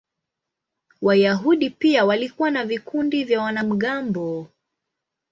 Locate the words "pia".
1.69-2.05